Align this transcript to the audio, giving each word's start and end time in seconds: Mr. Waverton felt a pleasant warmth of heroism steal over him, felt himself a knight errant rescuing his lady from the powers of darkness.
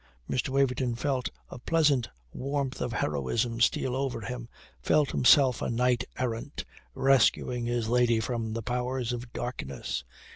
Mr. 0.27 0.49
Waverton 0.49 0.95
felt 0.95 1.29
a 1.51 1.59
pleasant 1.59 2.09
warmth 2.33 2.81
of 2.81 2.91
heroism 2.91 3.61
steal 3.61 3.95
over 3.95 4.21
him, 4.21 4.49
felt 4.81 5.11
himself 5.11 5.61
a 5.61 5.69
knight 5.69 6.05
errant 6.17 6.65
rescuing 6.95 7.67
his 7.67 7.87
lady 7.87 8.19
from 8.19 8.53
the 8.53 8.63
powers 8.63 9.13
of 9.13 9.31
darkness. 9.31 10.03